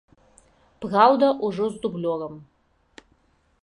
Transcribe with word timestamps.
Праўда, 0.85 1.29
ужо 1.49 1.63
з 1.77 1.81
дублёрам. 1.85 2.33